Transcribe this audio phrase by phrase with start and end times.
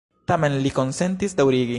[0.31, 1.69] Tamen li konsentis daŭrigi.